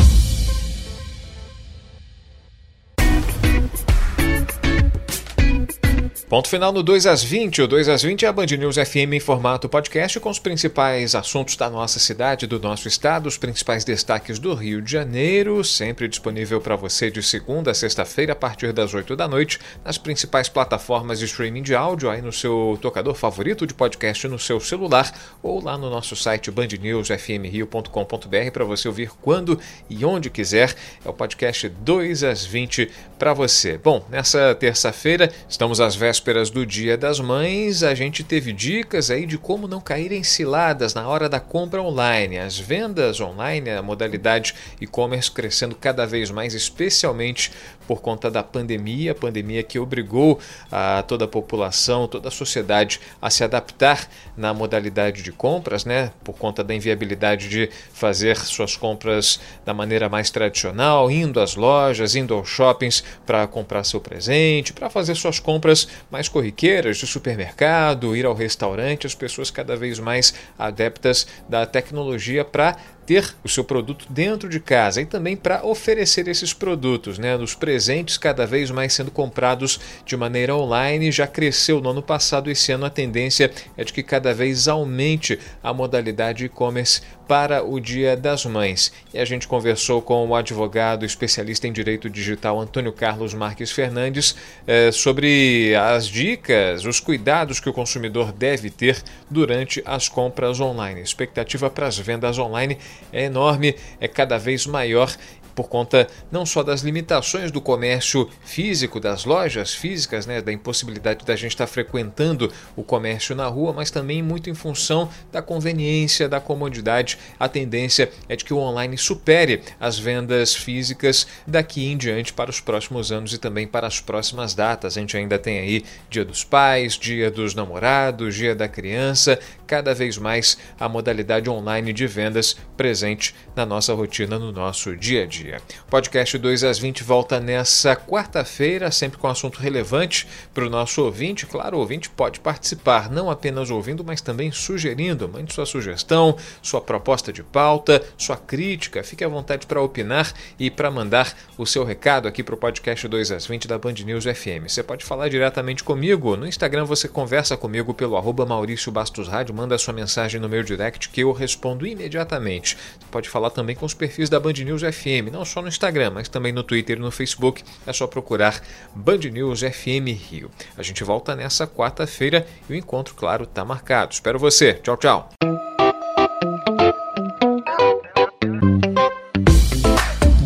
Ponto 6.31 6.47
final 6.47 6.71
no 6.71 6.81
2 6.81 7.05
às 7.07 7.21
20. 7.21 7.63
O 7.63 7.67
2 7.67 7.89
às 7.89 8.03
20 8.03 8.23
é 8.23 8.29
a 8.29 8.31
Band 8.31 8.45
News 8.45 8.77
FM 8.77 9.15
em 9.15 9.19
formato 9.19 9.67
podcast 9.67 10.17
com 10.17 10.29
os 10.29 10.39
principais 10.39 11.13
assuntos 11.13 11.57
da 11.57 11.69
nossa 11.69 11.99
cidade, 11.99 12.47
do 12.47 12.57
nosso 12.57 12.87
estado, 12.87 13.27
os 13.27 13.37
principais 13.37 13.83
destaques 13.83 14.39
do 14.39 14.53
Rio 14.53 14.81
de 14.81 14.89
Janeiro, 14.89 15.61
sempre 15.61 16.07
disponível 16.07 16.61
para 16.61 16.77
você 16.77 17.11
de 17.11 17.21
segunda 17.21 17.71
a 17.71 17.73
sexta-feira 17.73 18.31
a 18.31 18.35
partir 18.35 18.71
das 18.71 18.93
8 18.93 19.13
da 19.13 19.27
noite, 19.27 19.59
nas 19.83 19.97
principais 19.97 20.47
plataformas 20.47 21.19
de 21.19 21.25
streaming 21.25 21.63
de 21.63 21.75
áudio, 21.75 22.09
aí 22.09 22.21
no 22.21 22.31
seu 22.31 22.79
tocador 22.81 23.15
favorito 23.15 23.67
de 23.67 23.73
podcast 23.73 24.25
no 24.29 24.39
seu 24.39 24.61
celular 24.61 25.13
ou 25.43 25.61
lá 25.61 25.77
no 25.77 25.89
nosso 25.89 26.15
site 26.15 26.49
bandnewsfmrio.com.br 26.49 28.51
para 28.53 28.63
você 28.63 28.87
ouvir 28.87 29.11
quando 29.21 29.59
e 29.89 30.05
onde 30.05 30.29
quiser. 30.29 30.73
É 31.03 31.09
o 31.09 31.13
podcast 31.13 31.67
2 31.67 32.23
às 32.23 32.45
20 32.45 32.89
para 33.19 33.33
você. 33.33 33.77
Bom, 33.77 34.05
nessa 34.09 34.55
terça-feira 34.55 35.29
estamos 35.49 35.81
às 35.81 35.93
vésperas 35.93 36.20
vésperas 36.21 36.51
do 36.51 36.67
Dia 36.67 36.95
das 36.95 37.19
Mães, 37.19 37.81
a 37.81 37.95
gente 37.95 38.23
teve 38.23 38.53
dicas 38.53 39.09
aí 39.09 39.25
de 39.25 39.39
como 39.39 39.67
não 39.67 39.81
cair 39.81 40.11
em 40.11 40.23
ciladas 40.23 40.93
na 40.93 41.07
hora 41.07 41.27
da 41.27 41.39
compra 41.39 41.81
online. 41.81 42.37
As 42.37 42.59
vendas 42.59 43.19
online, 43.19 43.71
a 43.71 43.81
modalidade 43.81 44.53
e-commerce 44.79 45.31
crescendo 45.31 45.73
cada 45.75 46.05
vez 46.05 46.29
mais, 46.29 46.53
especialmente 46.53 47.51
por 47.87 48.01
conta 48.01 48.29
da 48.29 48.43
pandemia, 48.43 49.15
pandemia 49.15 49.63
que 49.63 49.79
obrigou 49.79 50.39
a 50.71 51.03
toda 51.07 51.25
a 51.25 51.27
população, 51.27 52.07
toda 52.07 52.29
a 52.29 52.31
sociedade 52.31 53.01
a 53.19 53.29
se 53.29 53.43
adaptar 53.43 54.07
na 54.37 54.53
modalidade 54.53 55.23
de 55.23 55.31
compras, 55.31 55.85
né? 55.85 56.11
Por 56.23 56.37
conta 56.37 56.63
da 56.63 56.73
inviabilidade 56.73 57.49
de 57.49 57.69
fazer 57.91 58.37
suas 58.37 58.77
compras 58.77 59.39
da 59.65 59.73
maneira 59.73 60.07
mais 60.07 60.29
tradicional, 60.29 61.09
indo 61.09 61.39
às 61.39 61.55
lojas, 61.55 62.15
indo 62.15 62.33
aos 62.33 62.47
shoppings 62.47 63.03
para 63.25 63.45
comprar 63.47 63.83
seu 63.83 63.99
presente, 63.99 64.71
para 64.71 64.89
fazer 64.89 65.15
suas 65.15 65.39
compras 65.39 65.87
mais 66.11 66.27
corriqueiras 66.27 66.97
de 66.97 67.07
supermercado, 67.07 68.15
ir 68.15 68.25
ao 68.25 68.33
restaurante, 68.33 69.07
as 69.07 69.15
pessoas 69.15 69.49
cada 69.49 69.77
vez 69.77 69.97
mais 69.97 70.33
adeptas 70.59 71.25
da 71.47 71.65
tecnologia 71.65 72.43
para 72.43 72.75
ter 73.05 73.33
o 73.43 73.49
seu 73.49 73.63
produto 73.63 74.05
dentro 74.09 74.47
de 74.47 74.59
casa 74.59 75.01
e 75.01 75.05
também 75.05 75.35
para 75.35 75.65
oferecer 75.65 76.27
esses 76.27 76.53
produtos, 76.53 77.17
né? 77.17 77.35
Os 77.35 77.55
presentes 77.55 78.17
cada 78.17 78.45
vez 78.45 78.69
mais 78.69 78.93
sendo 78.93 79.09
comprados 79.09 79.79
de 80.05 80.15
maneira 80.15 80.55
online. 80.55 81.11
Já 81.11 81.27
cresceu 81.27 81.81
no 81.81 81.89
ano 81.89 82.03
passado, 82.03 82.49
esse 82.49 82.71
ano 82.71 82.85
a 82.85 82.89
tendência 82.89 83.51
é 83.75 83.83
de 83.83 83.91
que 83.91 84.03
cada 84.03 84.33
vez 84.33 84.67
aumente 84.67 85.39
a 85.63 85.73
modalidade 85.73 86.45
e-commerce 86.45 87.01
para 87.31 87.63
o 87.63 87.79
Dia 87.79 88.17
das 88.17 88.45
Mães. 88.45 88.91
E 89.13 89.17
a 89.17 89.23
gente 89.23 89.47
conversou 89.47 90.01
com 90.01 90.27
o 90.27 90.35
advogado 90.35 91.05
especialista 91.05 91.65
em 91.65 91.71
direito 91.71 92.09
digital 92.09 92.59
Antônio 92.59 92.91
Carlos 92.91 93.33
Marques 93.33 93.71
Fernandes 93.71 94.35
eh, 94.67 94.91
sobre 94.91 95.73
as 95.73 96.07
dicas, 96.07 96.83
os 96.83 96.99
cuidados 96.99 97.61
que 97.61 97.69
o 97.69 97.73
consumidor 97.73 98.33
deve 98.33 98.69
ter 98.69 99.01
durante 99.29 99.81
as 99.85 100.09
compras 100.09 100.59
online. 100.59 100.99
A 100.99 101.03
expectativa 101.03 101.69
para 101.69 101.87
as 101.87 101.97
vendas 101.97 102.37
online 102.37 102.77
é 103.13 103.23
enorme, 103.23 103.77
é 104.01 104.09
cada 104.09 104.37
vez 104.37 104.67
maior 104.67 105.15
por 105.55 105.69
conta 105.69 106.07
não 106.31 106.45
só 106.45 106.63
das 106.63 106.81
limitações 106.81 107.51
do 107.51 107.61
comércio 107.61 108.29
físico, 108.43 108.99
das 108.99 109.25
lojas 109.25 109.73
físicas, 109.73 110.25
né, 110.25 110.41
da 110.41 110.51
impossibilidade 110.51 111.25
da 111.25 111.35
gente 111.35 111.51
estar 111.51 111.67
frequentando 111.67 112.51
o 112.75 112.83
comércio 112.83 113.35
na 113.35 113.47
rua, 113.47 113.73
mas 113.73 113.91
também 113.91 114.21
muito 114.21 114.49
em 114.49 114.53
função 114.53 115.09
da 115.31 115.41
conveniência, 115.41 116.29
da 116.29 116.39
comodidade. 116.39 117.17
A 117.39 117.47
tendência 117.47 118.11
é 118.27 118.35
de 118.35 118.45
que 118.45 118.53
o 118.53 118.57
online 118.57 118.97
supere 118.97 119.61
as 119.79 119.97
vendas 119.97 120.55
físicas 120.55 121.27
daqui 121.45 121.85
em 121.85 121.97
diante 121.97 122.33
para 122.33 122.49
os 122.49 122.59
próximos 122.59 123.11
anos 123.11 123.33
e 123.33 123.37
também 123.37 123.67
para 123.67 123.87
as 123.87 123.99
próximas 123.99 124.53
datas. 124.53 124.97
A 124.97 124.99
gente 124.99 125.17
ainda 125.17 125.37
tem 125.37 125.59
aí 125.59 125.83
Dia 126.09 126.25
dos 126.25 126.43
Pais, 126.43 126.97
Dia 126.97 127.29
dos 127.29 127.53
Namorados, 127.53 128.35
Dia 128.35 128.55
da 128.55 128.67
Criança, 128.67 129.39
cada 129.71 129.93
vez 129.93 130.17
mais 130.17 130.57
a 130.77 130.89
modalidade 130.89 131.49
online 131.49 131.93
de 131.93 132.05
vendas 132.05 132.57
presente 132.75 133.33
na 133.55 133.65
nossa 133.65 133.93
rotina, 133.93 134.37
no 134.37 134.51
nosso 134.51 134.97
dia 134.97 135.23
a 135.23 135.25
dia 135.25 135.61
podcast 135.91 136.37
2 136.37 136.63
às 136.63 136.79
20 136.79 137.03
volta 137.03 137.37
nessa 137.37 137.97
quarta-feira, 137.97 138.89
sempre 138.91 139.17
com 139.17 139.27
assunto 139.27 139.59
relevante 139.59 140.25
para 140.53 140.65
o 140.65 140.69
nosso 140.69 141.03
ouvinte. 141.03 141.45
Claro, 141.45 141.75
o 141.75 141.81
ouvinte 141.81 142.09
pode 142.09 142.39
participar, 142.39 143.11
não 143.11 143.29
apenas 143.29 143.69
ouvindo, 143.69 144.01
mas 144.01 144.21
também 144.21 144.53
sugerindo. 144.53 145.27
Mande 145.27 145.53
sua 145.53 145.65
sugestão, 145.65 146.37
sua 146.61 146.79
proposta 146.79 147.33
de 147.33 147.43
pauta, 147.43 148.01
sua 148.17 148.37
crítica. 148.37 149.03
Fique 149.03 149.21
à 149.23 149.27
vontade 149.27 149.67
para 149.67 149.81
opinar 149.81 150.33
e 150.57 150.71
para 150.71 150.89
mandar 150.89 151.35
o 151.57 151.65
seu 151.65 151.83
recado 151.83 152.25
aqui 152.25 152.41
para 152.41 152.55
o 152.55 152.57
podcast 152.57 153.05
2 153.05 153.31
às 153.31 153.45
20 153.45 153.67
da 153.67 153.77
Band 153.77 153.95
News 154.05 154.23
FM. 154.23 154.69
Você 154.69 154.81
pode 154.81 155.03
falar 155.03 155.27
diretamente 155.27 155.83
comigo. 155.83 156.37
No 156.37 156.47
Instagram 156.47 156.85
você 156.85 157.09
conversa 157.09 157.57
comigo 157.57 157.93
pelo 157.93 158.15
arroba 158.15 158.45
Maurício 158.45 158.93
Bastos 158.93 159.27
Rádio, 159.27 159.53
manda 159.61 159.77
sua 159.77 159.93
mensagem 159.93 160.41
no 160.41 160.49
meu 160.49 160.63
direct 160.63 161.09
que 161.09 161.21
eu 161.21 161.31
respondo 161.31 161.85
imediatamente. 161.85 162.75
Você 162.75 163.05
pode 163.11 163.29
falar 163.29 163.51
também 163.51 163.75
com 163.75 163.85
os 163.85 163.93
perfis 163.93 164.27
da 164.27 164.39
Band 164.39 164.53
News 164.53 164.81
FM 164.81 165.31
não 165.31 165.45
só 165.45 165.61
no 165.61 165.67
Instagram, 165.67 166.09
mas 166.09 166.27
também 166.27 166.51
no 166.51 166.63
Twitter 166.63 166.97
e 166.97 166.99
no 166.99 167.11
Facebook. 167.11 167.63
É 167.85 167.93
só 167.93 168.07
procurar 168.07 168.59
Band 168.95 169.19
News 169.31 169.59
FM 169.59 170.07
Rio. 170.17 170.49
A 170.75 170.81
gente 170.81 171.03
volta 171.03 171.35
nessa 171.35 171.67
quarta-feira 171.67 172.47
e 172.67 172.73
o 172.73 172.75
encontro, 172.75 173.13
claro, 173.13 173.43
está 173.43 173.63
marcado. 173.63 174.13
Espero 174.13 174.39
você. 174.39 174.73
Tchau, 174.73 174.97
tchau. 174.97 175.29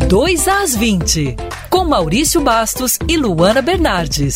Dois 0.09 0.45
às 0.47 0.75
20, 0.75 1.37
com 1.69 1.85
Maurício 1.85 2.41
Bastos 2.41 2.99
e 3.07 3.15
Luana 3.15 3.61
Bernardes. 3.61 4.35